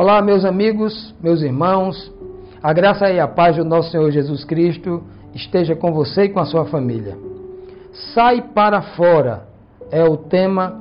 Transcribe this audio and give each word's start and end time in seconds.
Olá, 0.00 0.22
meus 0.22 0.44
amigos, 0.44 1.12
meus 1.20 1.42
irmãos, 1.42 2.14
a 2.62 2.72
graça 2.72 3.10
e 3.10 3.18
a 3.18 3.26
paz 3.26 3.56
do 3.56 3.64
nosso 3.64 3.90
Senhor 3.90 4.08
Jesus 4.12 4.44
Cristo 4.44 5.02
esteja 5.34 5.74
com 5.74 5.92
você 5.92 6.26
e 6.26 6.28
com 6.28 6.38
a 6.38 6.44
sua 6.44 6.66
família. 6.66 7.18
Sai 8.14 8.40
para 8.40 8.80
fora 8.80 9.48
é 9.90 10.04
o 10.04 10.16
tema 10.16 10.80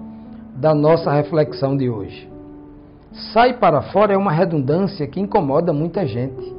da 0.55 0.75
nossa 0.75 1.11
reflexão 1.11 1.75
de 1.75 1.89
hoje. 1.89 2.29
Sai 3.33 3.55
para 3.55 3.81
fora 3.81 4.13
é 4.13 4.17
uma 4.17 4.31
redundância 4.31 5.07
que 5.07 5.19
incomoda 5.19 5.73
muita 5.73 6.05
gente. 6.05 6.55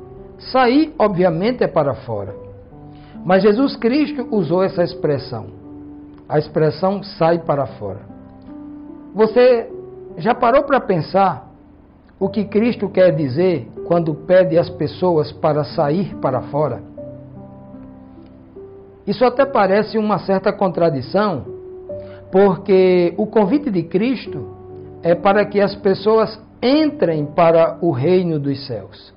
Sair, 0.50 0.92
obviamente, 0.98 1.62
é 1.62 1.68
para 1.68 1.94
fora. 1.94 2.34
Mas 3.24 3.44
Jesus 3.44 3.76
Cristo 3.76 4.26
usou 4.32 4.64
essa 4.64 4.82
expressão. 4.82 5.46
A 6.28 6.40
expressão 6.40 7.04
sai 7.04 7.38
para 7.38 7.66
fora. 7.66 8.00
Você 9.14 9.70
já 10.16 10.34
parou 10.34 10.64
para 10.64 10.80
pensar 10.80 11.47
o 12.20 12.28
que 12.28 12.44
Cristo 12.44 12.88
quer 12.88 13.14
dizer 13.14 13.68
quando 13.86 14.14
pede 14.14 14.58
às 14.58 14.68
pessoas 14.68 15.30
para 15.30 15.64
sair 15.64 16.16
para 16.16 16.42
fora? 16.42 16.82
Isso 19.06 19.24
até 19.24 19.46
parece 19.46 19.96
uma 19.96 20.18
certa 20.18 20.52
contradição, 20.52 21.44
porque 22.30 23.14
o 23.16 23.26
convite 23.26 23.70
de 23.70 23.82
Cristo 23.84 24.48
é 25.02 25.14
para 25.14 25.46
que 25.46 25.60
as 25.60 25.74
pessoas 25.76 26.38
entrem 26.62 27.24
para 27.24 27.78
o 27.80 27.90
reino 27.90 28.38
dos 28.38 28.66
céus. 28.66 29.14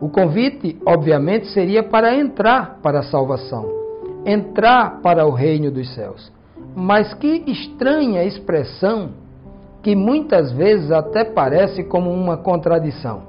O 0.00 0.08
convite, 0.08 0.78
obviamente, 0.84 1.46
seria 1.48 1.82
para 1.82 2.14
entrar 2.14 2.78
para 2.82 3.00
a 3.00 3.02
salvação, 3.04 3.66
entrar 4.26 5.00
para 5.00 5.26
o 5.26 5.30
reino 5.30 5.70
dos 5.70 5.92
céus. 5.94 6.30
Mas 6.76 7.14
que 7.14 7.44
estranha 7.46 8.22
expressão 8.24 9.10
que 9.84 9.94
muitas 9.94 10.50
vezes 10.50 10.90
até 10.90 11.24
parece 11.24 11.84
como 11.84 12.10
uma 12.10 12.38
contradição. 12.38 13.20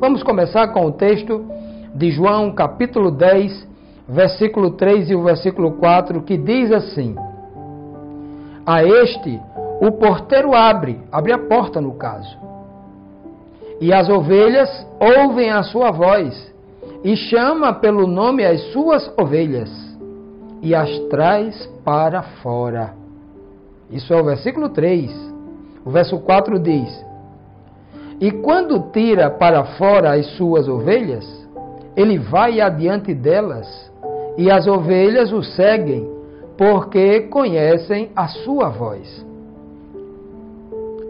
Vamos 0.00 0.20
começar 0.24 0.66
com 0.72 0.84
o 0.84 0.90
texto 0.90 1.46
de 1.94 2.10
João, 2.10 2.50
capítulo 2.50 3.12
10, 3.12 3.68
versículo 4.08 4.72
3 4.72 5.10
e 5.10 5.14
o 5.14 5.22
versículo 5.22 5.74
4, 5.74 6.22
que 6.22 6.36
diz 6.36 6.72
assim: 6.72 7.14
A 8.66 8.82
este 8.82 9.40
o 9.80 9.92
porteiro 9.92 10.56
abre, 10.56 10.98
abre 11.12 11.32
a 11.32 11.38
porta 11.38 11.80
no 11.80 11.92
caso, 11.92 12.36
e 13.80 13.92
as 13.92 14.08
ovelhas 14.08 14.68
ouvem 14.98 15.52
a 15.52 15.62
sua 15.62 15.92
voz, 15.92 16.52
e 17.04 17.14
chama 17.14 17.72
pelo 17.74 18.08
nome 18.08 18.44
as 18.44 18.60
suas 18.72 19.08
ovelhas, 19.16 19.70
e 20.60 20.74
as 20.74 20.98
traz 21.10 21.64
para 21.84 22.22
fora. 22.42 22.92
Isso 23.88 24.12
é 24.12 24.20
o 24.20 24.24
versículo 24.24 24.70
3. 24.70 25.25
O 25.86 25.90
verso 25.90 26.18
4 26.18 26.58
diz: 26.58 27.06
E 28.20 28.32
quando 28.32 28.90
tira 28.90 29.30
para 29.30 29.62
fora 29.78 30.14
as 30.14 30.26
suas 30.36 30.66
ovelhas, 30.66 31.24
ele 31.96 32.18
vai 32.18 32.60
adiante 32.60 33.14
delas, 33.14 33.68
e 34.36 34.50
as 34.50 34.66
ovelhas 34.66 35.32
o 35.32 35.44
seguem, 35.44 36.10
porque 36.58 37.20
conhecem 37.28 38.10
a 38.16 38.26
sua 38.26 38.68
voz. 38.68 39.24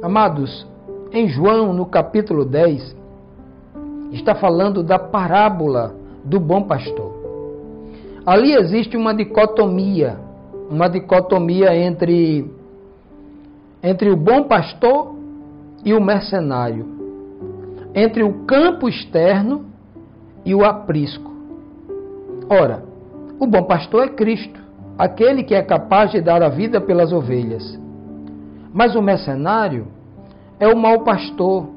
Amados, 0.03 0.67
em 1.11 1.27
João, 1.27 1.73
no 1.73 1.87
capítulo 1.87 2.45
10, 2.45 2.95
está 4.13 4.35
falando 4.35 4.83
da 4.83 4.99
parábola 4.99 5.95
do 6.23 6.39
bom 6.39 6.63
pastor. 6.63 7.17
Ali 8.27 8.53
existe 8.53 8.95
uma 8.95 9.15
dicotomia, 9.15 10.19
uma 10.69 10.89
dicotomia 10.89 11.75
entre 11.75 12.56
entre 13.83 14.11
o 14.11 14.17
bom 14.17 14.45
pastor 14.45 15.15
e 15.85 15.95
o 15.95 16.01
mercenário, 16.01 16.87
entre 17.95 18.23
o 18.23 18.45
campo 18.45 18.89
externo 18.89 19.67
e 20.45 20.55
o 20.55 20.65
aprisco. 20.65 21.31
Ora, 22.49 22.83
o 23.39 23.47
bom 23.47 23.65
pastor 23.65 24.05
é 24.05 24.09
Cristo, 24.09 24.61
aquele 24.98 25.42
que 25.42 25.55
é 25.55 25.63
capaz 25.63 26.11
de 26.11 26.20
dar 26.20 26.42
a 26.42 26.48
vida 26.48 26.81
pelas 26.81 27.13
ovelhas. 27.13 27.79
Mas 28.73 28.95
o 28.95 29.03
mercenário 29.03 29.86
é 30.59 30.69
o 30.69 30.77
mau 30.77 31.01
pastor, 31.01 31.69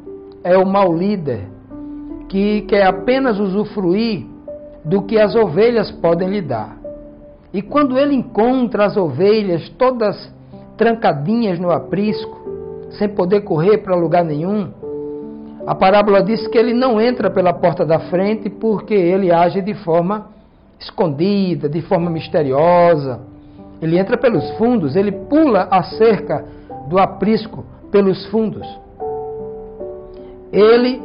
é 0.43 0.57
o 0.57 0.65
mau 0.65 0.95
líder, 0.95 1.47
que 2.27 2.61
quer 2.61 2.85
apenas 2.85 3.39
usufruir 3.39 4.25
do 4.85 5.01
que 5.03 5.19
as 5.19 5.35
ovelhas 5.35 5.91
podem 5.91 6.29
lhe 6.29 6.41
dar. 6.41 6.77
E 7.53 7.61
quando 7.61 7.97
ele 7.97 8.13
encontra 8.13 8.85
as 8.85 8.95
ovelhas 8.95 9.67
todas 9.69 10.31
trancadinhas 10.79 11.59
no 11.59 11.69
aprisco, 11.69 12.39
sem 12.91 13.09
poder 13.09 13.41
correr 13.41 13.79
para 13.79 13.95
lugar 13.95 14.23
nenhum. 14.23 14.71
A 15.67 15.75
parábola 15.75 16.23
diz 16.23 16.47
que 16.47 16.57
ele 16.57 16.73
não 16.73 16.99
entra 16.99 17.29
pela 17.29 17.51
porta 17.51 17.85
da 17.85 17.99
frente 17.99 18.49
porque 18.49 18.93
ele 18.93 19.29
age 19.29 19.61
de 19.61 19.73
forma 19.73 20.29
escondida, 20.79 21.67
de 21.67 21.81
forma 21.81 22.09
misteriosa. 22.09 23.19
Ele 23.81 23.99
entra 23.99 24.17
pelos 24.17 24.49
fundos, 24.51 24.95
ele 24.95 25.11
pula 25.11 25.67
a 25.69 25.83
cerca 25.83 26.45
do 26.87 26.97
aprisco 26.97 27.65
pelos 27.91 28.25
fundos. 28.27 28.65
Ele 30.51 31.01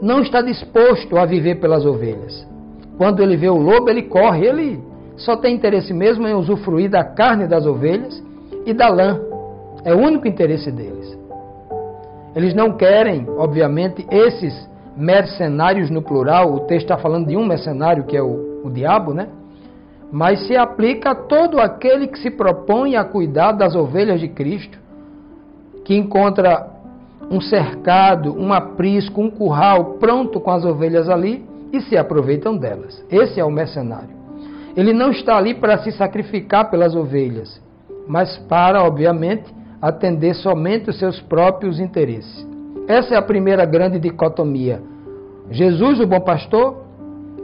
não 0.00 0.20
está 0.22 0.40
disposto 0.40 1.18
a 1.18 1.26
viver 1.26 1.56
pelas 1.56 1.84
ovelhas. 1.84 2.46
Quando 2.96 3.20
ele 3.20 3.36
vê 3.36 3.48
o 3.48 3.56
lobo, 3.56 3.90
ele 3.90 4.02
corre, 4.02 4.46
ele 4.46 4.80
só 5.16 5.36
tem 5.36 5.56
interesse 5.56 5.92
mesmo 5.92 6.26
em 6.26 6.34
usufruir 6.34 6.88
da 6.88 7.02
carne 7.02 7.48
das 7.48 7.66
ovelhas 7.66 8.27
e 8.70 8.74
da 8.74 8.88
lã. 8.88 9.20
É 9.84 9.94
o 9.94 9.98
único 9.98 10.28
interesse 10.28 10.70
deles. 10.70 11.18
Eles 12.36 12.54
não 12.54 12.72
querem, 12.72 13.26
obviamente, 13.38 14.06
esses 14.10 14.68
mercenários 14.96 15.90
no 15.90 16.02
plural, 16.02 16.52
o 16.52 16.60
texto 16.60 16.84
está 16.84 16.98
falando 16.98 17.28
de 17.28 17.36
um 17.36 17.46
mercenário 17.46 18.04
que 18.04 18.16
é 18.16 18.22
o, 18.22 18.62
o 18.64 18.70
diabo, 18.70 19.14
né? 19.14 19.28
Mas 20.10 20.46
se 20.46 20.56
aplica 20.56 21.10
a 21.10 21.14
todo 21.14 21.58
aquele 21.58 22.06
que 22.06 22.18
se 22.18 22.30
propõe 22.30 22.96
a 22.96 23.04
cuidar 23.04 23.52
das 23.52 23.74
ovelhas 23.74 24.20
de 24.20 24.28
Cristo, 24.28 24.78
que 25.84 25.96
encontra 25.96 26.68
um 27.30 27.40
cercado, 27.40 28.34
um 28.34 28.52
aprisco, 28.52 29.20
um 29.20 29.30
curral 29.30 29.96
pronto 30.00 30.40
com 30.40 30.50
as 30.50 30.64
ovelhas 30.64 31.08
ali 31.08 31.44
e 31.72 31.80
se 31.82 31.96
aproveitam 31.96 32.56
delas. 32.56 33.04
Esse 33.10 33.38
é 33.38 33.44
o 33.44 33.50
mercenário. 33.50 34.16
Ele 34.76 34.92
não 34.92 35.10
está 35.10 35.36
ali 35.36 35.54
para 35.54 35.78
se 35.78 35.92
sacrificar 35.92 36.70
pelas 36.70 36.94
ovelhas 36.94 37.60
mas 38.08 38.38
para, 38.48 38.82
obviamente, 38.82 39.54
atender 39.80 40.34
somente 40.34 40.90
os 40.90 40.98
seus 40.98 41.20
próprios 41.20 41.78
interesses. 41.78 42.46
Essa 42.88 43.14
é 43.14 43.18
a 43.18 43.22
primeira 43.22 43.64
grande 43.64 44.00
dicotomia. 44.00 44.82
Jesus, 45.50 46.00
o 46.00 46.06
bom 46.06 46.20
pastor, 46.20 46.84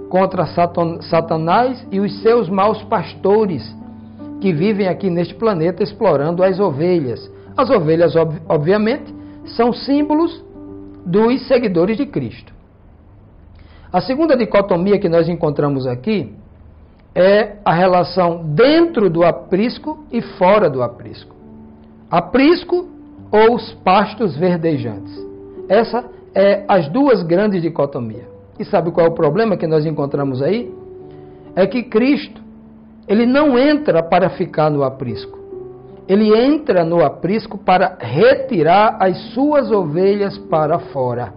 contra 0.08 0.46
Satanás 1.02 1.86
e 1.90 2.00
os 2.00 2.22
seus 2.22 2.48
maus 2.48 2.82
pastores 2.84 3.62
que 4.40 4.52
vivem 4.52 4.88
aqui 4.88 5.10
neste 5.10 5.34
planeta 5.34 5.82
explorando 5.82 6.42
as 6.42 6.58
ovelhas. 6.58 7.30
As 7.56 7.70
ovelhas, 7.70 8.14
obviamente, 8.48 9.14
são 9.56 9.72
símbolos 9.72 10.42
dos 11.04 11.46
seguidores 11.46 11.96
de 11.96 12.06
Cristo. 12.06 12.52
A 13.92 14.00
segunda 14.00 14.36
dicotomia 14.36 14.98
que 14.98 15.08
nós 15.08 15.28
encontramos 15.28 15.86
aqui 15.86 16.34
é 17.14 17.56
a 17.64 17.72
relação 17.72 18.42
dentro 18.42 19.08
do 19.08 19.22
aprisco 19.22 20.04
e 20.10 20.20
fora 20.20 20.68
do 20.68 20.82
aprisco. 20.82 21.34
Aprisco 22.10 22.88
ou 23.30 23.54
os 23.54 23.72
pastos 23.84 24.36
verdejantes. 24.36 25.24
Essa 25.68 26.04
é 26.34 26.64
as 26.66 26.88
duas 26.88 27.22
grandes 27.22 27.62
dicotomias. 27.62 28.26
E 28.58 28.64
sabe 28.64 28.90
qual 28.90 29.06
é 29.06 29.08
o 29.08 29.14
problema 29.14 29.56
que 29.56 29.66
nós 29.66 29.86
encontramos 29.86 30.42
aí? 30.42 30.72
É 31.56 31.66
que 31.66 31.84
Cristo, 31.84 32.40
ele 33.06 33.26
não 33.26 33.58
entra 33.58 34.02
para 34.02 34.30
ficar 34.30 34.70
no 34.70 34.82
aprisco. 34.82 35.38
Ele 36.06 36.36
entra 36.36 36.84
no 36.84 37.04
aprisco 37.04 37.56
para 37.56 37.96
retirar 37.98 38.96
as 39.00 39.16
suas 39.32 39.70
ovelhas 39.70 40.36
para 40.36 40.78
fora. 40.78 41.32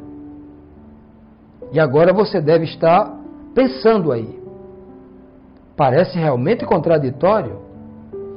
E 1.71 1.79
agora 1.79 2.13
você 2.13 2.41
deve 2.41 2.65
estar 2.65 3.15
pensando 3.53 4.11
aí. 4.11 4.39
Parece 5.77 6.17
realmente 6.17 6.65
contraditório. 6.65 7.61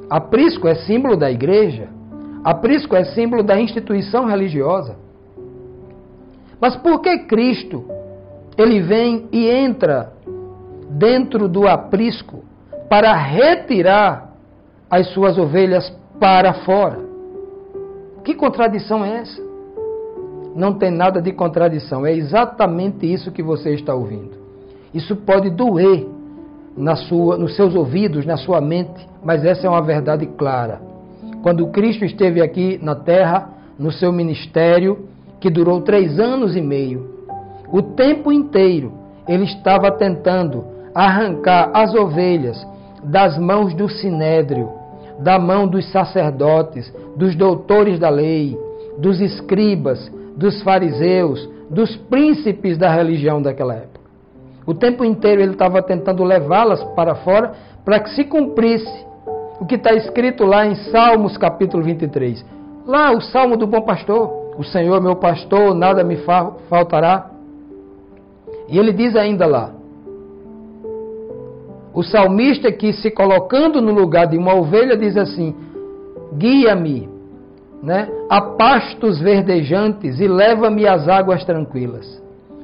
Aprisco 0.07 0.67
é 0.67 0.75
símbolo 0.75 1.17
da 1.17 1.31
igreja. 1.31 1.89
Aprisco 2.43 2.95
é 2.95 3.03
símbolo 3.03 3.41
da 3.41 3.59
instituição 3.59 4.25
religiosa. 4.25 4.95
Mas 6.59 6.75
por 6.75 7.01
que 7.01 7.25
Cristo 7.25 7.83
ele 8.55 8.79
vem 8.81 9.27
e 9.31 9.49
entra 9.49 10.13
dentro 10.91 11.47
do 11.47 11.67
aprisco 11.67 12.43
para 12.87 13.13
retirar 13.13 14.35
as 14.87 15.07
suas 15.07 15.39
ovelhas 15.39 15.89
para 16.19 16.53
fora? 16.53 16.99
Que 18.23 18.35
contradição 18.35 19.03
é 19.03 19.17
essa? 19.17 19.41
Não 20.55 20.73
tem 20.73 20.91
nada 20.91 21.19
de 21.19 21.31
contradição, 21.31 22.05
é 22.05 22.13
exatamente 22.13 23.11
isso 23.11 23.31
que 23.31 23.41
você 23.41 23.71
está 23.71 23.95
ouvindo. 23.95 24.37
Isso 24.93 25.15
pode 25.15 25.49
doer 25.49 26.05
na 26.75 26.95
sua, 26.95 27.37
nos 27.37 27.55
seus 27.55 27.75
ouvidos, 27.75 28.25
na 28.25 28.37
sua 28.37 28.61
mente, 28.61 29.07
mas 29.23 29.43
essa 29.43 29.67
é 29.67 29.69
uma 29.69 29.81
verdade 29.81 30.25
clara. 30.25 30.81
Quando 31.43 31.67
Cristo 31.67 32.05
esteve 32.05 32.41
aqui 32.41 32.79
na 32.81 32.95
terra, 32.95 33.49
no 33.77 33.91
seu 33.91 34.11
ministério, 34.11 35.07
que 35.39 35.49
durou 35.49 35.81
três 35.81 36.19
anos 36.19 36.55
e 36.55 36.61
meio. 36.61 37.09
O 37.71 37.81
tempo 37.81 38.31
inteiro 38.31 38.93
ele 39.27 39.45
estava 39.45 39.91
tentando 39.91 40.63
arrancar 40.93 41.71
as 41.73 41.95
ovelhas 41.95 42.65
das 43.03 43.37
mãos 43.37 43.73
do 43.73 43.89
sinédrio, 43.89 44.69
da 45.19 45.39
mão 45.39 45.67
dos 45.67 45.91
sacerdotes, 45.91 46.93
dos 47.15 47.35
doutores 47.35 47.99
da 47.99 48.09
lei, 48.09 48.57
dos 48.97 49.19
escribas, 49.19 50.11
dos 50.35 50.61
fariseus, 50.61 51.49
dos 51.69 51.95
príncipes 51.95 52.77
da 52.77 52.93
religião 52.93 53.41
daquela 53.41 53.75
época. 53.75 53.90
O 54.71 54.73
tempo 54.73 55.03
inteiro 55.03 55.41
ele 55.41 55.51
estava 55.51 55.81
tentando 55.81 56.23
levá-las 56.23 56.81
para 56.95 57.13
fora 57.13 57.51
para 57.83 57.99
que 57.99 58.11
se 58.11 58.23
cumprisse 58.23 59.05
o 59.59 59.65
que 59.65 59.75
está 59.75 59.93
escrito 59.93 60.45
lá 60.45 60.65
em 60.65 60.75
Salmos 60.75 61.35
capítulo 61.35 61.83
23. 61.83 62.45
Lá, 62.87 63.11
o 63.11 63.19
Salmo 63.19 63.57
do 63.57 63.67
Bom 63.67 63.81
Pastor. 63.81 64.31
O 64.57 64.63
Senhor 64.63 65.01
meu 65.01 65.17
pastor, 65.17 65.75
nada 65.75 66.05
me 66.05 66.17
faltará. 66.69 67.31
E 68.69 68.79
ele 68.79 68.93
diz 68.93 69.13
ainda 69.17 69.45
lá: 69.45 69.71
o 71.93 72.01
salmista 72.01 72.71
que 72.71 72.93
se 72.93 73.11
colocando 73.11 73.81
no 73.81 73.91
lugar 73.91 74.27
de 74.27 74.37
uma 74.37 74.55
ovelha 74.55 74.95
diz 74.95 75.17
assim: 75.17 75.53
guia-me 76.37 77.09
né, 77.83 78.07
a 78.29 78.39
pastos 78.41 79.19
verdejantes 79.19 80.21
e 80.21 80.29
leva-me 80.29 80.87
às 80.87 81.09
águas 81.09 81.43
tranquilas. 81.43 82.23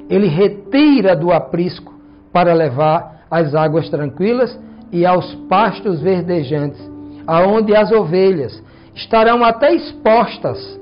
Ele 0.10 0.28
retira 0.28 1.14
do 1.14 1.34
aprisco 1.34 1.97
para 2.38 2.54
levar 2.54 3.24
às 3.32 3.56
águas 3.56 3.90
tranquilas 3.90 4.60
e 4.92 5.04
aos 5.08 5.34
pastos 5.50 6.00
verdejantes, 6.00 6.80
aonde 7.26 7.76
as 7.76 7.92
ovelhas 7.92 8.62
estarão 8.94 9.44
até 9.44 9.74
expostas 9.74 10.80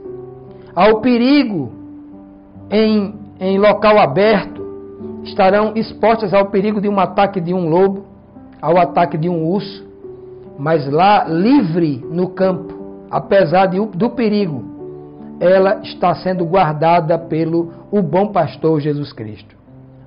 ao 0.75 0.99
perigo 0.99 1.71
em, 2.69 3.15
em 3.39 3.57
local 3.57 3.97
aberto, 3.99 4.61
estarão 5.23 5.71
expostas 5.77 6.33
ao 6.33 6.47
perigo 6.47 6.81
de 6.81 6.89
um 6.89 6.99
ataque 6.99 7.39
de 7.39 7.53
um 7.53 7.69
lobo, 7.69 8.03
ao 8.61 8.77
ataque 8.77 9.17
de 9.17 9.29
um 9.29 9.45
urso, 9.45 9.87
mas 10.59 10.85
lá 10.91 11.23
livre 11.23 12.05
no 12.11 12.31
campo, 12.31 13.07
apesar 13.09 13.67
de, 13.67 13.79
do 13.79 14.09
perigo, 14.09 14.61
ela 15.39 15.79
está 15.81 16.13
sendo 16.15 16.43
guardada 16.45 17.17
pelo 17.17 17.71
o 17.89 18.01
bom 18.01 18.27
pastor 18.33 18.81
Jesus 18.81 19.13
Cristo. 19.13 19.55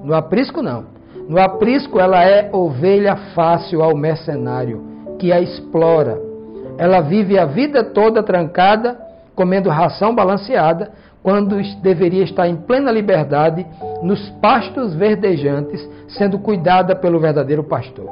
No 0.04 0.12
aprisco 0.12 0.60
não. 0.60 0.97
No 1.28 1.38
aprisco, 1.38 2.00
ela 2.00 2.25
é 2.25 2.48
ovelha 2.52 3.14
fácil 3.34 3.82
ao 3.82 3.94
mercenário, 3.94 4.82
que 5.19 5.30
a 5.30 5.38
explora. 5.40 6.19
Ela 6.78 7.02
vive 7.02 7.38
a 7.38 7.44
vida 7.44 7.84
toda 7.84 8.22
trancada, 8.22 8.98
comendo 9.34 9.69
ração 9.69 10.14
balanceada, 10.14 10.90
quando 11.22 11.60
deveria 11.82 12.25
estar 12.25 12.48
em 12.48 12.56
plena 12.56 12.90
liberdade, 12.90 13.66
nos 14.02 14.30
pastos 14.40 14.94
verdejantes, 14.94 15.86
sendo 16.08 16.38
cuidada 16.38 16.96
pelo 16.96 17.20
verdadeiro 17.20 17.62
pastor. 17.62 18.08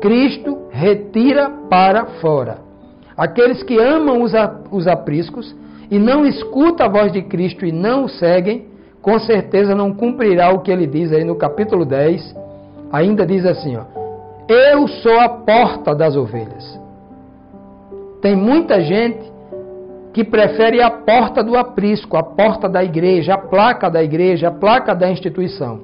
Cristo 0.00 0.68
retira 0.70 1.50
para 1.68 2.06
fora. 2.20 2.58
Aqueles 3.16 3.62
que 3.64 3.80
amam 3.80 4.22
os 4.70 4.86
apriscos 4.86 5.52
e 5.90 5.98
não 5.98 6.24
escutam 6.24 6.86
a 6.86 6.88
voz 6.88 7.12
de 7.12 7.22
Cristo 7.22 7.66
e 7.66 7.72
não 7.72 8.04
o 8.04 8.08
seguem, 8.08 8.66
com 9.06 9.20
certeza 9.20 9.72
não 9.72 9.94
cumprirá 9.94 10.52
o 10.52 10.58
que 10.58 10.72
ele 10.72 10.84
diz 10.84 11.12
aí 11.12 11.22
no 11.22 11.36
capítulo 11.36 11.84
10. 11.84 12.34
Ainda 12.90 13.24
diz 13.24 13.46
assim: 13.46 13.76
ó, 13.76 13.84
Eu 14.48 14.88
sou 14.88 15.20
a 15.20 15.28
porta 15.28 15.94
das 15.94 16.16
ovelhas. 16.16 16.80
Tem 18.20 18.34
muita 18.34 18.80
gente 18.80 19.32
que 20.12 20.24
prefere 20.24 20.82
a 20.82 20.90
porta 20.90 21.44
do 21.44 21.56
aprisco, 21.56 22.16
a 22.16 22.22
porta 22.24 22.68
da 22.68 22.82
igreja, 22.82 23.34
a 23.34 23.38
placa 23.38 23.88
da 23.88 24.02
igreja, 24.02 24.48
a 24.48 24.50
placa 24.50 24.92
da 24.92 25.08
instituição. 25.08 25.78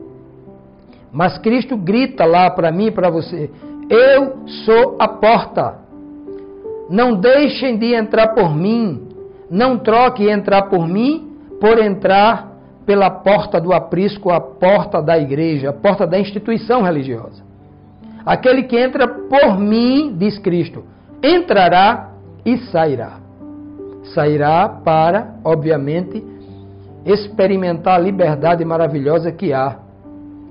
Mas 1.13 1.39
Cristo 1.39 1.77
grita 1.77 2.25
lá 2.25 2.51
para 2.51 2.73
mim 2.73 2.87
e 2.87 2.91
para 2.91 3.09
você: 3.09 3.49
Eu 3.89 4.39
sou 4.65 4.97
a 4.99 5.07
porta. 5.07 5.77
Não 6.91 7.15
deixem 7.15 7.79
de 7.79 7.95
entrar 7.95 8.35
por 8.35 8.53
mim. 8.53 9.07
Não 9.49 9.79
troque 9.79 10.29
entrar 10.29 10.63
por 10.63 10.89
mim 10.89 11.37
por 11.61 11.79
entrar 11.79 12.52
pela 12.85 13.11
porta 13.11 13.61
do 13.61 13.73
aprisco, 13.73 14.31
a 14.31 14.41
porta 14.41 15.01
da 15.01 15.19
igreja, 15.19 15.71
a 15.71 15.73
porta 15.73 16.07
da 16.07 16.19
instituição 16.19 16.83
religiosa. 16.83 17.43
Aquele 18.25 18.65
que 18.65 18.79
entra 18.79 19.07
por 19.09 19.59
mim, 19.59 20.15
diz 20.17 20.39
Cristo, 20.39 20.85
entrará 21.23 22.11
e 22.45 22.59
sairá. 22.59 23.19
Sairá 24.15 24.69
para, 24.69 25.37
obviamente, 25.45 26.25
experimentar 27.05 27.97
a 27.97 28.03
liberdade 28.03 28.65
maravilhosa 28.65 29.33
que 29.33 29.53
há 29.53 29.79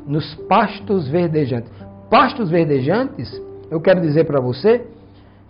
nos 0.05 0.35
pastos 0.47 1.07
verdejantes. 1.07 1.71
Pastos 2.09 2.49
verdejantes, 2.49 3.41
eu 3.69 3.79
quero 3.79 4.01
dizer 4.01 4.25
para 4.25 4.39
você 4.39 4.85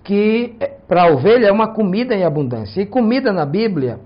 que 0.03 0.55
eh, 0.59 0.77
para 0.87 1.03
a 1.03 1.13
ovelha 1.13 1.47
é 1.47 1.51
uma 1.51 1.69
comida 1.69 2.15
em 2.15 2.23
abundância. 2.23 2.81
E 2.81 2.85
comida 2.85 3.31
na 3.31 3.45
Bíblia 3.45 3.99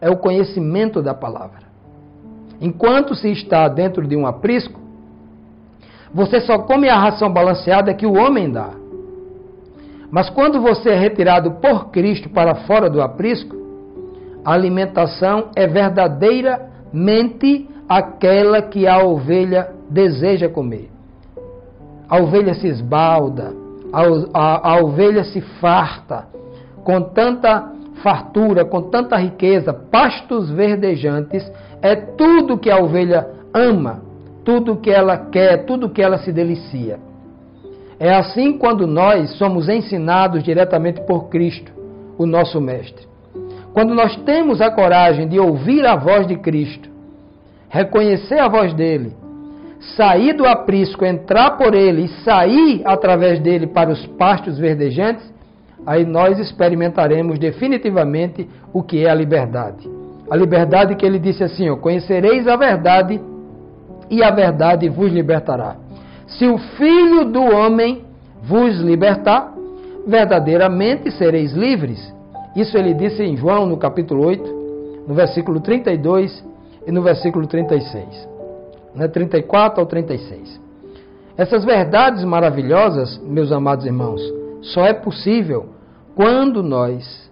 é 0.00 0.10
o 0.10 0.16
conhecimento 0.16 1.00
da 1.00 1.14
palavra. 1.14 1.71
Enquanto 2.62 3.14
se 3.16 3.28
está 3.28 3.66
dentro 3.66 4.06
de 4.06 4.16
um 4.16 4.24
aprisco, 4.24 4.78
você 6.14 6.40
só 6.40 6.60
come 6.60 6.88
a 6.88 6.96
ração 6.96 7.32
balanceada 7.32 7.92
que 7.92 8.06
o 8.06 8.14
homem 8.14 8.48
dá. 8.48 8.70
Mas 10.12 10.30
quando 10.30 10.60
você 10.60 10.90
é 10.90 10.96
retirado 10.96 11.50
por 11.52 11.90
Cristo 11.90 12.30
para 12.30 12.54
fora 12.54 12.88
do 12.88 13.02
aprisco, 13.02 13.56
a 14.44 14.52
alimentação 14.52 15.48
é 15.56 15.66
verdadeiramente 15.66 17.68
aquela 17.88 18.62
que 18.62 18.86
a 18.86 19.02
ovelha 19.02 19.70
deseja 19.90 20.48
comer. 20.48 20.88
A 22.08 22.18
ovelha 22.18 22.54
se 22.54 22.68
esbalda, 22.68 23.52
a, 23.92 24.02
a, 24.34 24.74
a 24.74 24.84
ovelha 24.84 25.24
se 25.24 25.40
farta 25.40 26.28
com 26.84 27.00
tanta 27.00 27.72
fartura, 28.04 28.64
com 28.64 28.82
tanta 28.82 29.16
riqueza, 29.16 29.72
pastos 29.72 30.48
verdejantes 30.50 31.50
é 31.82 31.96
tudo 31.96 32.56
que 32.56 32.70
a 32.70 32.78
ovelha 32.78 33.26
ama, 33.52 34.02
tudo 34.44 34.76
que 34.76 34.90
ela 34.90 35.16
quer, 35.16 35.64
tudo 35.66 35.90
que 35.90 36.00
ela 36.00 36.18
se 36.18 36.32
delicia. 36.32 36.98
É 37.98 38.14
assim 38.14 38.56
quando 38.56 38.86
nós 38.86 39.30
somos 39.36 39.68
ensinados 39.68 40.42
diretamente 40.42 41.00
por 41.02 41.28
Cristo, 41.28 41.72
o 42.16 42.24
nosso 42.24 42.60
Mestre. 42.60 43.06
Quando 43.72 43.94
nós 43.94 44.16
temos 44.24 44.60
a 44.60 44.70
coragem 44.70 45.28
de 45.28 45.38
ouvir 45.38 45.84
a 45.86 45.96
voz 45.96 46.26
de 46.26 46.36
Cristo, 46.36 46.88
reconhecer 47.68 48.38
a 48.38 48.48
voz 48.48 48.74
dele, 48.74 49.14
sair 49.96 50.34
do 50.34 50.46
aprisco, 50.46 51.04
entrar 51.04 51.52
por 51.52 51.74
ele 51.74 52.04
e 52.04 52.08
sair 52.22 52.82
através 52.84 53.40
dele 53.40 53.66
para 53.66 53.90
os 53.90 54.06
pastos 54.06 54.58
verdejantes, 54.58 55.32
aí 55.86 56.04
nós 56.04 56.38
experimentaremos 56.38 57.38
definitivamente 57.38 58.48
o 58.72 58.82
que 58.82 59.04
é 59.04 59.10
a 59.10 59.14
liberdade. 59.14 60.01
A 60.32 60.36
liberdade 60.36 60.94
que 60.94 61.04
ele 61.04 61.18
disse 61.18 61.44
assim: 61.44 61.68
ó, 61.68 61.76
Conhecereis 61.76 62.48
a 62.48 62.56
verdade 62.56 63.20
e 64.08 64.24
a 64.24 64.30
verdade 64.30 64.88
vos 64.88 65.12
libertará. 65.12 65.76
Se 66.26 66.46
o 66.46 66.56
Filho 66.56 67.26
do 67.26 67.42
Homem 67.42 68.06
vos 68.42 68.80
libertar, 68.80 69.52
verdadeiramente 70.06 71.10
sereis 71.10 71.52
livres. 71.52 72.14
Isso 72.56 72.78
ele 72.78 72.94
disse 72.94 73.22
em 73.22 73.36
João, 73.36 73.66
no 73.66 73.76
capítulo 73.76 74.24
8, 74.24 75.04
no 75.06 75.12
versículo 75.12 75.60
32 75.60 76.42
e 76.86 76.90
no 76.90 77.02
versículo 77.02 77.46
36. 77.46 78.26
Né, 78.94 79.08
34 79.08 79.80
ao 79.80 79.86
36. 79.86 80.58
Essas 81.36 81.62
verdades 81.62 82.24
maravilhosas, 82.24 83.18
meus 83.18 83.52
amados 83.52 83.84
irmãos, 83.84 84.22
só 84.62 84.86
é 84.86 84.94
possível 84.94 85.66
quando 86.14 86.62
nós 86.62 87.30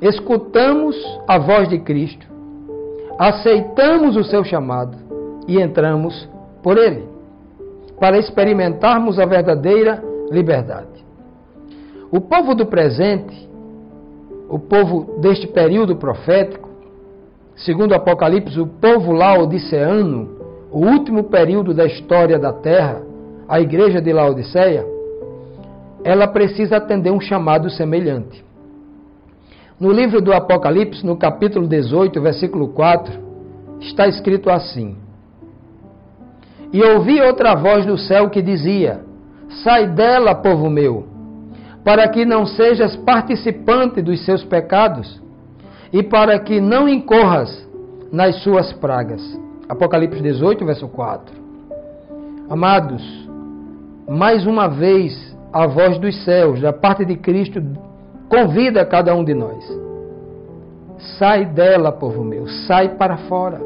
escutamos 0.00 0.96
a 1.26 1.38
voz 1.38 1.68
de 1.68 1.78
Cristo, 1.80 2.26
aceitamos 3.18 4.16
o 4.16 4.24
seu 4.24 4.44
chamado 4.44 4.96
e 5.46 5.60
entramos 5.60 6.28
por 6.62 6.76
ele, 6.76 7.04
para 7.98 8.18
experimentarmos 8.18 9.18
a 9.18 9.26
verdadeira 9.26 10.02
liberdade. 10.30 11.04
O 12.10 12.20
povo 12.20 12.54
do 12.54 12.66
presente, 12.66 13.48
o 14.48 14.58
povo 14.58 15.18
deste 15.20 15.46
período 15.46 15.96
profético, 15.96 16.68
segundo 17.56 17.94
Apocalipse, 17.94 18.58
o 18.60 18.66
povo 18.66 19.12
laodiceano, 19.12 20.38
o 20.70 20.86
último 20.86 21.24
período 21.24 21.74
da 21.74 21.86
história 21.86 22.38
da 22.38 22.52
terra, 22.52 23.02
a 23.48 23.60
igreja 23.60 24.00
de 24.00 24.12
Laodiceia, 24.12 24.86
ela 26.04 26.28
precisa 26.28 26.76
atender 26.76 27.10
um 27.10 27.20
chamado 27.20 27.70
semelhante. 27.70 28.44
No 29.80 29.92
livro 29.92 30.20
do 30.20 30.32
Apocalipse, 30.32 31.06
no 31.06 31.16
capítulo 31.16 31.68
18, 31.68 32.20
versículo 32.20 32.68
4, 32.68 33.12
está 33.80 34.08
escrito 34.08 34.50
assim: 34.50 34.96
E 36.72 36.82
ouvi 36.82 37.20
outra 37.20 37.54
voz 37.54 37.86
do 37.86 37.96
céu 37.96 38.28
que 38.28 38.42
dizia: 38.42 39.02
Sai 39.62 39.86
dela, 39.86 40.34
povo 40.34 40.68
meu, 40.68 41.06
para 41.84 42.08
que 42.08 42.24
não 42.24 42.44
sejas 42.44 42.96
participante 42.96 44.02
dos 44.02 44.24
seus 44.24 44.42
pecados, 44.42 45.22
e 45.92 46.02
para 46.02 46.40
que 46.40 46.60
não 46.60 46.88
incorras 46.88 47.68
nas 48.10 48.42
suas 48.42 48.72
pragas. 48.72 49.22
Apocalipse 49.68 50.20
18, 50.20 50.64
verso 50.66 50.88
4. 50.88 51.36
Amados, 52.50 53.28
mais 54.08 54.44
uma 54.44 54.66
vez 54.66 55.36
a 55.52 55.68
voz 55.68 55.98
dos 55.98 56.24
céus, 56.24 56.60
da 56.60 56.72
parte 56.72 57.04
de 57.04 57.14
Cristo, 57.14 57.62
convida 58.28 58.84
cada 58.84 59.14
um 59.14 59.24
de 59.24 59.34
nós. 59.34 59.64
Sai 61.18 61.44
dela, 61.44 61.92
povo 61.92 62.24
meu, 62.24 62.46
sai 62.66 62.90
para 62.90 63.16
fora. 63.16 63.60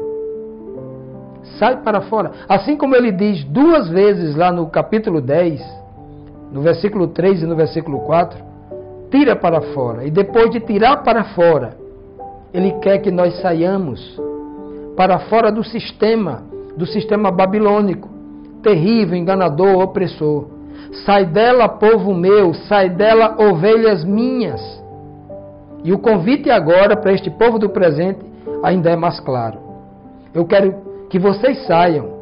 Sai 1.57 1.77
para 1.81 2.01
fora. 2.01 2.31
Assim 2.47 2.77
como 2.77 2.95
ele 2.95 3.11
diz 3.11 3.43
duas 3.43 3.89
vezes 3.89 4.35
lá 4.35 4.51
no 4.51 4.67
capítulo 4.67 5.21
10, 5.21 5.61
no 6.51 6.61
versículo 6.61 7.07
3 7.07 7.43
e 7.43 7.45
no 7.45 7.55
versículo 7.55 7.99
4, 8.01 8.39
tira 9.11 9.35
para 9.35 9.61
fora. 9.73 10.05
E 10.05 10.11
depois 10.11 10.49
de 10.51 10.59
tirar 10.59 11.03
para 11.03 11.23
fora, 11.35 11.77
ele 12.53 12.71
quer 12.73 12.99
que 12.99 13.11
nós 13.11 13.39
saiamos 13.41 14.19
para 14.95 15.19
fora 15.19 15.51
do 15.51 15.63
sistema, 15.63 16.43
do 16.77 16.85
sistema 16.85 17.31
babilônico, 17.31 18.09
terrível, 18.61 19.17
enganador, 19.17 19.81
opressor. 19.81 20.52
Sai 21.05 21.25
dela, 21.25 21.67
povo 21.67 22.13
meu, 22.13 22.53
sai 22.53 22.89
dela, 22.89 23.35
ovelhas 23.39 24.03
minhas. 24.03 24.61
E 25.83 25.91
o 25.91 25.99
convite 25.99 26.49
agora 26.49 26.95
para 26.95 27.13
este 27.13 27.29
povo 27.29 27.59
do 27.59 27.69
presente 27.69 28.19
ainda 28.63 28.89
é 28.89 28.95
mais 28.95 29.19
claro. 29.19 29.59
Eu 30.33 30.45
quero 30.45 30.75
que 31.09 31.19
vocês 31.19 31.65
saiam, 31.65 32.13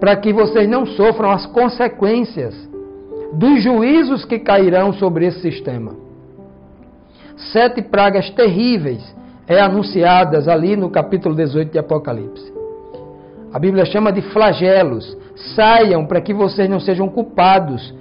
para 0.00 0.16
que 0.16 0.32
vocês 0.32 0.68
não 0.68 0.86
sofram 0.86 1.30
as 1.30 1.46
consequências 1.46 2.54
dos 3.32 3.62
juízos 3.62 4.24
que 4.24 4.38
cairão 4.38 4.92
sobre 4.92 5.26
esse 5.26 5.40
sistema. 5.40 5.94
Sete 7.36 7.82
pragas 7.82 8.30
terríveis 8.30 9.14
é 9.46 9.60
anunciadas 9.60 10.48
ali 10.48 10.74
no 10.76 10.90
capítulo 10.90 11.34
18 11.34 11.70
de 11.70 11.78
Apocalipse. 11.78 12.52
A 13.52 13.58
Bíblia 13.58 13.84
chama 13.84 14.10
de 14.12 14.22
flagelos. 14.22 15.16
Saiam 15.54 16.06
para 16.06 16.20
que 16.20 16.34
vocês 16.34 16.68
não 16.68 16.80
sejam 16.80 17.08
culpados, 17.08 17.94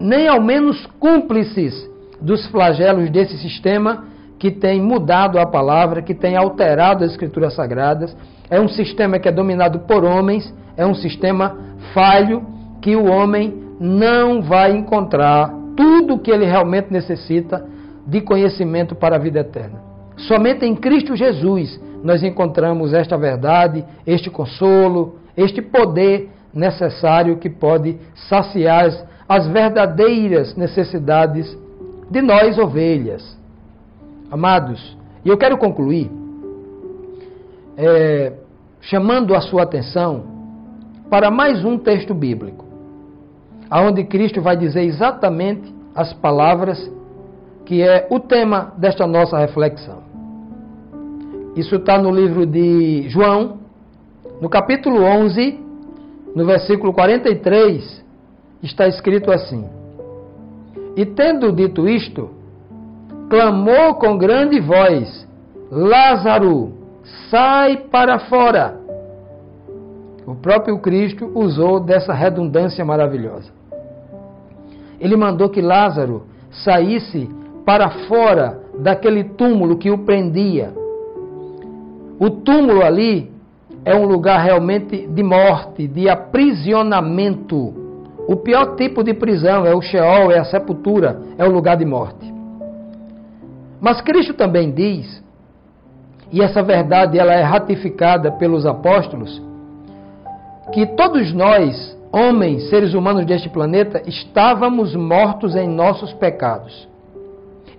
nem 0.00 0.28
ao 0.28 0.40
menos 0.40 0.86
cúmplices 0.98 1.74
dos 2.20 2.46
flagelos 2.46 3.10
desse 3.10 3.36
sistema 3.38 4.04
que 4.38 4.50
tem 4.50 4.80
mudado 4.80 5.38
a 5.38 5.46
palavra, 5.46 6.02
que 6.02 6.14
tem 6.14 6.36
alterado 6.36 7.04
as 7.04 7.10
escrituras 7.10 7.54
sagradas. 7.54 8.16
É 8.48 8.60
um 8.60 8.68
sistema 8.68 9.18
que 9.18 9.28
é 9.28 9.32
dominado 9.32 9.80
por 9.80 10.04
homens, 10.04 10.52
é 10.76 10.86
um 10.86 10.94
sistema 10.94 11.56
falho 11.92 12.44
que 12.80 12.94
o 12.94 13.06
homem 13.06 13.66
não 13.80 14.42
vai 14.42 14.72
encontrar 14.72 15.52
tudo 15.76 16.14
o 16.14 16.18
que 16.18 16.30
ele 16.30 16.46
realmente 16.46 16.92
necessita 16.92 17.66
de 18.06 18.20
conhecimento 18.20 18.94
para 18.94 19.16
a 19.16 19.18
vida 19.18 19.40
eterna. 19.40 19.80
Somente 20.16 20.64
em 20.64 20.74
Cristo 20.74 21.16
Jesus 21.16 21.80
nós 22.02 22.22
encontramos 22.22 22.94
esta 22.94 23.16
verdade, 23.16 23.84
este 24.06 24.30
consolo, 24.30 25.16
este 25.36 25.60
poder 25.60 26.30
necessário 26.52 27.36
que 27.36 27.50
pode 27.50 27.98
saciar 28.28 28.88
as 29.28 29.46
verdadeiras 29.48 30.54
necessidades 30.56 31.56
de 32.10 32.22
nós, 32.22 32.58
ovelhas. 32.58 33.36
Amados, 34.30 34.96
e 35.24 35.28
eu 35.28 35.36
quero 35.36 35.58
concluir 35.58 36.10
é, 37.76 38.32
chamando 38.80 39.34
a 39.34 39.40
sua 39.40 39.64
atenção 39.64 40.24
para 41.10 41.30
mais 41.30 41.64
um 41.64 41.78
texto 41.78 42.14
bíblico, 42.14 42.64
aonde 43.70 44.04
Cristo 44.04 44.40
vai 44.40 44.56
dizer 44.56 44.82
exatamente 44.82 45.74
as 45.94 46.12
palavras 46.12 46.90
que 47.64 47.82
é 47.82 48.06
o 48.10 48.20
tema 48.20 48.72
desta 48.78 49.06
nossa 49.06 49.38
reflexão. 49.38 49.98
Isso 51.56 51.76
está 51.76 51.98
no 51.98 52.10
livro 52.10 52.46
de 52.46 53.08
João, 53.08 53.58
no 54.40 54.48
capítulo 54.48 55.02
11, 55.02 55.65
no 56.36 56.44
versículo 56.44 56.92
43, 56.92 58.04
está 58.62 58.86
escrito 58.86 59.32
assim: 59.32 59.64
E 60.94 61.06
tendo 61.06 61.50
dito 61.50 61.88
isto, 61.88 62.28
clamou 63.30 63.94
com 63.94 64.18
grande 64.18 64.60
voz: 64.60 65.26
Lázaro, 65.70 66.74
sai 67.30 67.78
para 67.90 68.18
fora. 68.18 68.78
O 70.26 70.34
próprio 70.34 70.78
Cristo 70.78 71.32
usou 71.34 71.80
dessa 71.80 72.12
redundância 72.12 72.84
maravilhosa. 72.84 73.50
Ele 75.00 75.16
mandou 75.16 75.48
que 75.48 75.62
Lázaro 75.62 76.26
saísse 76.50 77.30
para 77.64 77.88
fora 78.08 78.60
daquele 78.78 79.24
túmulo 79.24 79.78
que 79.78 79.90
o 79.90 80.04
prendia. 80.04 80.74
O 82.18 82.28
túmulo 82.28 82.82
ali 82.82 83.32
é 83.86 83.94
um 83.94 84.04
lugar 84.04 84.42
realmente 84.42 85.06
de 85.06 85.22
morte, 85.22 85.86
de 85.86 86.08
aprisionamento. 86.08 87.72
O 88.26 88.34
pior 88.34 88.74
tipo 88.74 89.04
de 89.04 89.14
prisão 89.14 89.64
é 89.64 89.72
o 89.72 89.80
Sheol, 89.80 90.32
é 90.32 90.40
a 90.40 90.44
sepultura, 90.44 91.22
é 91.38 91.44
o 91.44 91.52
lugar 91.52 91.76
de 91.76 91.84
morte. 91.84 92.34
Mas 93.80 94.00
Cristo 94.00 94.34
também 94.34 94.72
diz, 94.72 95.22
e 96.32 96.42
essa 96.42 96.64
verdade 96.64 97.16
ela 97.16 97.32
é 97.32 97.42
ratificada 97.42 98.32
pelos 98.32 98.66
apóstolos, 98.66 99.40
que 100.72 100.84
todos 100.84 101.32
nós, 101.32 101.96
homens, 102.12 102.68
seres 102.68 102.92
humanos 102.92 103.24
deste 103.24 103.48
planeta, 103.48 104.02
estávamos 104.04 104.96
mortos 104.96 105.54
em 105.54 105.68
nossos 105.68 106.12
pecados. 106.14 106.88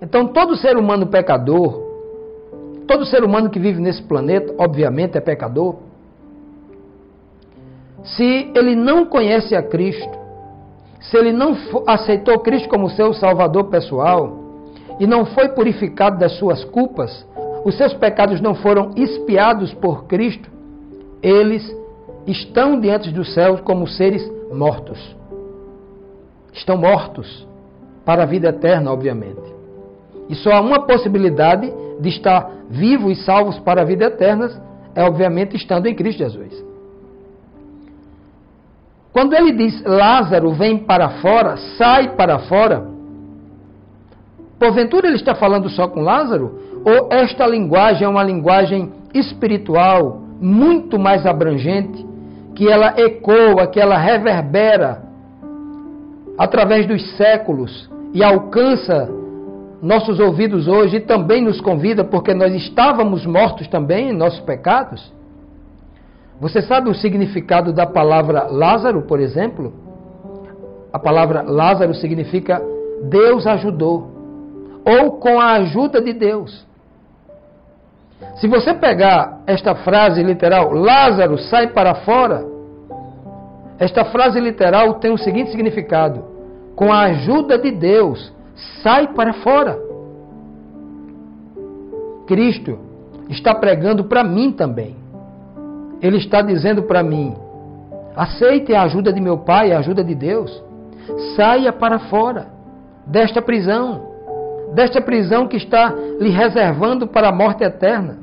Então, 0.00 0.28
todo 0.28 0.56
ser 0.56 0.78
humano 0.78 1.08
pecador, 1.08 1.82
todo 2.86 3.04
ser 3.04 3.22
humano 3.22 3.50
que 3.50 3.58
vive 3.58 3.78
nesse 3.78 4.02
planeta, 4.02 4.54
obviamente 4.56 5.18
é 5.18 5.20
pecador. 5.20 5.87
Se 8.02 8.50
ele 8.54 8.74
não 8.74 9.06
conhece 9.06 9.54
a 9.54 9.62
Cristo, 9.62 10.18
se 11.00 11.16
ele 11.16 11.32
não 11.32 11.56
aceitou 11.86 12.38
Cristo 12.40 12.68
como 12.68 12.90
seu 12.90 13.12
salvador 13.12 13.64
pessoal 13.64 14.36
e 14.98 15.06
não 15.06 15.24
foi 15.24 15.48
purificado 15.50 16.18
das 16.18 16.32
suas 16.38 16.64
culpas, 16.64 17.26
os 17.64 17.76
seus 17.76 17.94
pecados 17.94 18.40
não 18.40 18.54
foram 18.54 18.90
espiados 18.96 19.72
por 19.74 20.04
Cristo, 20.04 20.50
eles 21.22 21.76
estão 22.26 22.78
diante 22.80 23.10
dos 23.10 23.32
céus 23.34 23.60
como 23.60 23.86
seres 23.86 24.30
mortos. 24.52 25.16
Estão 26.52 26.76
mortos 26.76 27.46
para 28.04 28.22
a 28.22 28.26
vida 28.26 28.48
eterna, 28.48 28.92
obviamente. 28.92 29.54
E 30.28 30.34
só 30.34 30.52
há 30.52 30.60
uma 30.60 30.86
possibilidade 30.86 31.72
de 32.00 32.08
estar 32.08 32.50
vivos 32.68 33.18
e 33.18 33.22
salvos 33.22 33.58
para 33.60 33.82
a 33.82 33.84
vida 33.84 34.06
eterna, 34.06 34.50
é 34.94 35.02
obviamente 35.02 35.56
estando 35.56 35.86
em 35.86 35.94
Cristo 35.94 36.18
Jesus. 36.18 36.67
Quando 39.18 39.34
ele 39.34 39.50
diz 39.50 39.82
Lázaro 39.82 40.52
vem 40.52 40.78
para 40.78 41.08
fora, 41.20 41.56
sai 41.76 42.14
para 42.14 42.38
fora, 42.38 42.86
porventura 44.60 45.08
ele 45.08 45.16
está 45.16 45.34
falando 45.34 45.68
só 45.68 45.88
com 45.88 46.02
Lázaro? 46.02 46.56
Ou 46.84 47.08
esta 47.10 47.44
linguagem 47.44 48.04
é 48.04 48.08
uma 48.08 48.22
linguagem 48.22 48.92
espiritual 49.12 50.20
muito 50.40 51.00
mais 51.00 51.26
abrangente, 51.26 52.06
que 52.54 52.70
ela 52.70 52.94
ecoa, 52.96 53.66
que 53.66 53.80
ela 53.80 53.98
reverbera 53.98 55.02
através 56.38 56.86
dos 56.86 57.16
séculos 57.16 57.90
e 58.14 58.22
alcança 58.22 59.10
nossos 59.82 60.20
ouvidos 60.20 60.68
hoje 60.68 60.98
e 60.98 61.00
também 61.00 61.42
nos 61.42 61.60
convida, 61.60 62.04
porque 62.04 62.32
nós 62.32 62.54
estávamos 62.54 63.26
mortos 63.26 63.66
também 63.66 64.10
em 64.10 64.16
nossos 64.16 64.38
pecados. 64.38 65.12
Você 66.40 66.62
sabe 66.62 66.88
o 66.88 66.94
significado 66.94 67.72
da 67.72 67.86
palavra 67.86 68.46
Lázaro, 68.50 69.02
por 69.02 69.18
exemplo? 69.18 69.72
A 70.92 70.98
palavra 70.98 71.42
Lázaro 71.42 71.94
significa 71.94 72.62
Deus 73.02 73.46
ajudou, 73.46 74.08
ou 74.84 75.12
com 75.12 75.40
a 75.40 75.52
ajuda 75.54 76.00
de 76.00 76.12
Deus. 76.12 76.66
Se 78.36 78.46
você 78.46 78.74
pegar 78.74 79.40
esta 79.46 79.74
frase 79.74 80.22
literal, 80.22 80.72
Lázaro 80.72 81.38
sai 81.38 81.68
para 81.68 81.94
fora, 81.96 82.46
esta 83.78 84.04
frase 84.06 84.40
literal 84.40 84.94
tem 84.94 85.12
o 85.12 85.18
seguinte 85.18 85.50
significado: 85.50 86.24
com 86.74 86.92
a 86.92 87.02
ajuda 87.02 87.58
de 87.58 87.70
Deus, 87.70 88.32
sai 88.82 89.08
para 89.08 89.34
fora. 89.34 89.78
Cristo 92.26 92.78
está 93.28 93.54
pregando 93.54 94.04
para 94.04 94.22
mim 94.22 94.52
também. 94.52 94.96
Ele 96.00 96.18
está 96.18 96.42
dizendo 96.42 96.82
para 96.82 97.02
mim: 97.02 97.34
aceite 98.16 98.74
a 98.74 98.82
ajuda 98.82 99.12
de 99.12 99.20
meu 99.20 99.38
Pai, 99.38 99.72
a 99.72 99.78
ajuda 99.78 100.02
de 100.02 100.14
Deus. 100.14 100.62
Saia 101.34 101.72
para 101.72 101.98
fora 101.98 102.48
desta 103.06 103.40
prisão, 103.40 104.02
desta 104.74 105.00
prisão 105.00 105.48
que 105.48 105.56
está 105.56 105.94
lhe 106.20 106.30
reservando 106.30 107.06
para 107.06 107.28
a 107.28 107.32
morte 107.32 107.64
eterna. 107.64 108.18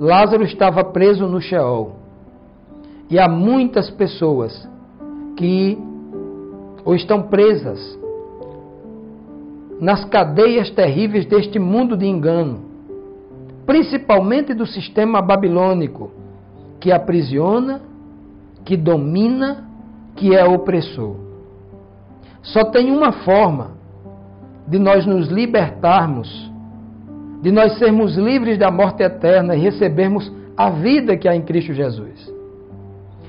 Lázaro 0.00 0.44
estava 0.44 0.84
preso 0.84 1.26
no 1.26 1.40
Sheol. 1.40 1.92
E 3.08 3.18
há 3.18 3.28
muitas 3.28 3.88
pessoas 3.90 4.68
que 5.36 5.78
ou 6.84 6.94
estão 6.94 7.22
presas 7.22 7.98
nas 9.80 10.04
cadeias 10.06 10.70
terríveis 10.70 11.26
deste 11.26 11.58
mundo 11.58 11.96
de 11.96 12.06
engano, 12.06 12.65
principalmente 13.66 14.54
do 14.54 14.64
sistema 14.64 15.20
babilônico, 15.20 16.12
que 16.78 16.92
aprisiona, 16.92 17.82
que 18.64 18.76
domina, 18.76 19.64
que 20.14 20.34
é 20.34 20.44
opressor. 20.44 21.16
Só 22.42 22.64
tem 22.64 22.92
uma 22.92 23.12
forma 23.12 23.72
de 24.68 24.78
nós 24.78 25.04
nos 25.04 25.28
libertarmos, 25.28 26.50
de 27.42 27.50
nós 27.50 27.76
sermos 27.78 28.16
livres 28.16 28.56
da 28.56 28.70
morte 28.70 29.02
eterna 29.02 29.54
e 29.56 29.60
recebermos 29.60 30.32
a 30.56 30.70
vida 30.70 31.16
que 31.16 31.28
há 31.28 31.34
em 31.34 31.42
Cristo 31.42 31.74
Jesus. 31.74 32.32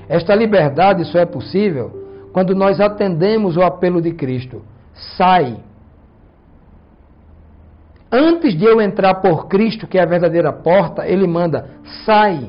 Esta 0.08 0.34
liberdade 0.34 1.04
só 1.04 1.18
é 1.18 1.26
possível 1.26 2.30
quando 2.32 2.54
nós 2.54 2.80
atendemos 2.80 3.56
o 3.56 3.62
apelo 3.62 4.00
de 4.00 4.12
Cristo. 4.12 4.62
Sai. 5.16 5.56
Antes 8.10 8.56
de 8.56 8.64
eu 8.64 8.80
entrar 8.80 9.14
por 9.16 9.48
Cristo, 9.48 9.86
que 9.86 9.98
é 9.98 10.02
a 10.02 10.06
verdadeira 10.06 10.52
porta, 10.52 11.06
ele 11.06 11.26
manda: 11.26 11.68
sai. 12.04 12.48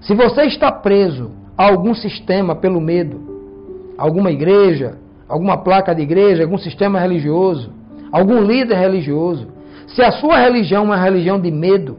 Se 0.00 0.14
você 0.14 0.42
está 0.42 0.72
preso 0.72 1.30
a 1.56 1.66
algum 1.68 1.94
sistema 1.94 2.54
pelo 2.54 2.80
medo, 2.80 3.94
alguma 3.98 4.30
igreja, 4.30 4.98
alguma 5.28 5.58
placa 5.58 5.94
de 5.94 6.02
igreja, 6.02 6.42
algum 6.42 6.58
sistema 6.58 6.98
religioso, 6.98 7.72
algum 8.10 8.40
líder 8.40 8.76
religioso, 8.76 9.48
se 9.88 10.02
a 10.02 10.12
sua 10.12 10.38
religião 10.38 10.82
é 10.82 10.86
uma 10.86 10.96
religião 10.96 11.40
de 11.40 11.50
medo, 11.50 11.98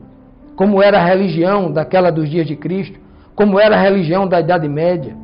como 0.55 0.81
era 0.81 0.99
a 0.99 1.05
religião 1.05 1.71
daquela 1.71 2.11
dos 2.11 2.29
dias 2.29 2.47
de 2.47 2.55
Cristo, 2.55 2.99
como 3.35 3.59
era 3.59 3.75
a 3.75 3.81
religião 3.81 4.27
da 4.27 4.39
Idade 4.39 4.67
Média, 4.67 5.15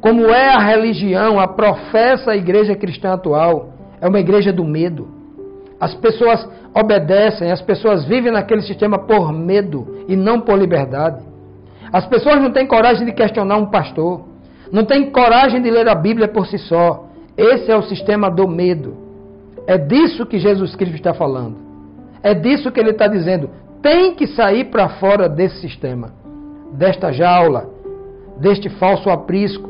como 0.00 0.30
é 0.30 0.48
a 0.48 0.58
religião, 0.58 1.38
a 1.38 1.46
professa 1.46 2.34
igreja 2.34 2.74
cristã 2.74 3.12
atual, 3.12 3.74
é 4.00 4.08
uma 4.08 4.18
igreja 4.18 4.52
do 4.52 4.64
medo. 4.64 5.19
As 5.80 5.94
pessoas 5.94 6.46
obedecem, 6.74 7.50
as 7.50 7.62
pessoas 7.62 8.04
vivem 8.04 8.30
naquele 8.30 8.60
sistema 8.60 8.98
por 8.98 9.32
medo 9.32 10.04
e 10.06 10.14
não 10.14 10.40
por 10.40 10.58
liberdade. 10.58 11.22
As 11.90 12.06
pessoas 12.06 12.40
não 12.40 12.52
têm 12.52 12.66
coragem 12.66 13.06
de 13.06 13.12
questionar 13.12 13.56
um 13.56 13.66
pastor, 13.66 14.22
não 14.70 14.84
têm 14.84 15.10
coragem 15.10 15.62
de 15.62 15.70
ler 15.70 15.88
a 15.88 15.94
Bíblia 15.94 16.28
por 16.28 16.46
si 16.46 16.58
só. 16.58 17.06
Esse 17.36 17.70
é 17.70 17.76
o 17.76 17.82
sistema 17.82 18.30
do 18.30 18.46
medo. 18.46 18.94
É 19.66 19.78
disso 19.78 20.26
que 20.26 20.38
Jesus 20.38 20.76
Cristo 20.76 20.96
está 20.96 21.14
falando. 21.14 21.56
É 22.22 22.34
disso 22.34 22.70
que 22.70 22.78
ele 22.78 22.90
está 22.90 23.06
dizendo. 23.06 23.48
Tem 23.82 24.14
que 24.14 24.26
sair 24.26 24.66
para 24.66 24.90
fora 24.90 25.28
desse 25.28 25.60
sistema, 25.60 26.12
desta 26.72 27.10
jaula, 27.10 27.70
deste 28.36 28.68
falso 28.68 29.08
aprisco, 29.08 29.68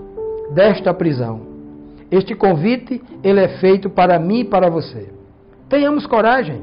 desta 0.53 0.93
prisão. 0.93 1.43
Este 2.11 2.35
convite 2.35 3.01
ele 3.23 3.41
é 3.41 3.49
feito 3.59 3.89
para 3.89 4.19
mim 4.19 4.41
e 4.41 4.45
para 4.45 4.69
você. 4.69 5.20
Tenhamos 5.71 6.05
coragem. 6.05 6.63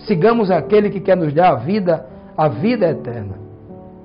Sigamos 0.00 0.50
aquele 0.50 0.90
que 0.90 1.00
quer 1.00 1.16
nos 1.16 1.32
dar 1.32 1.52
a 1.52 1.54
vida, 1.54 2.04
a 2.36 2.48
vida 2.48 2.88
eterna. 2.88 3.36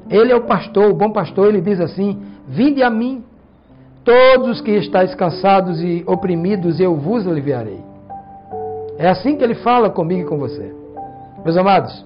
Ele 0.07 0.31
é 0.31 0.35
o 0.35 0.41
pastor, 0.41 0.91
o 0.91 0.93
bom 0.93 1.09
pastor, 1.09 1.47
ele 1.47 1.61
diz 1.61 1.81
assim: 1.81 2.21
Vinde 2.47 2.83
a 2.83 2.91
mim, 2.91 3.23
todos 4.03 4.49
os 4.49 4.61
que 4.61 4.71
estáis 4.71 5.15
cansados 5.15 5.81
e 5.81 6.03
oprimidos, 6.05 6.79
eu 6.79 6.95
vos 6.95 7.27
aliviarei. 7.27 7.79
É 8.99 9.09
assim 9.09 9.35
que 9.35 9.43
ele 9.43 9.55
fala 9.55 9.89
comigo 9.89 10.21
e 10.21 10.25
com 10.25 10.37
você. 10.37 10.71
Meus 11.43 11.57
amados, 11.57 12.05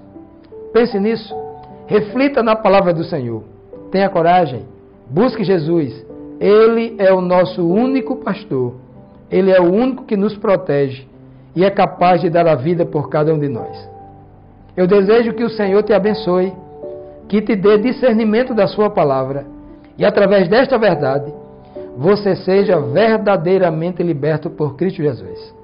pense 0.72 0.98
nisso, 0.98 1.34
reflita 1.86 2.42
na 2.42 2.56
palavra 2.56 2.94
do 2.94 3.04
Senhor, 3.04 3.42
tenha 3.90 4.08
coragem, 4.08 4.64
busque 5.10 5.44
Jesus, 5.44 6.06
Ele 6.40 6.96
é 6.98 7.12
o 7.12 7.20
nosso 7.20 7.66
único 7.66 8.16
pastor, 8.16 8.74
Ele 9.30 9.50
é 9.50 9.60
o 9.60 9.70
único 9.70 10.04
que 10.04 10.16
nos 10.16 10.36
protege 10.36 11.06
e 11.54 11.64
é 11.64 11.70
capaz 11.70 12.20
de 12.20 12.30
dar 12.30 12.46
a 12.46 12.54
vida 12.54 12.84
por 12.84 13.08
cada 13.08 13.32
um 13.32 13.38
de 13.38 13.48
nós. 13.48 13.88
Eu 14.76 14.86
desejo 14.86 15.32
que 15.32 15.44
o 15.44 15.50
Senhor 15.50 15.82
te 15.82 15.92
abençoe 15.92 16.52
que 17.28 17.42
te 17.42 17.54
dê 17.54 17.78
discernimento 17.78 18.54
da 18.54 18.66
Sua 18.66 18.88
palavra 18.88 19.44
e, 19.98 20.04
através 20.04 20.48
desta 20.48 20.78
verdade, 20.78 21.32
você 21.96 22.34
seja 22.36 22.80
verdadeiramente 22.80 24.02
liberto 24.02 24.48
por 24.48 24.76
Cristo 24.76 25.02
Jesus. 25.02 25.54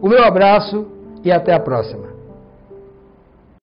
O 0.00 0.08
meu 0.08 0.22
abraço 0.22 0.86
e 1.24 1.32
até 1.32 1.52
a 1.52 1.60
próxima. 1.60 2.09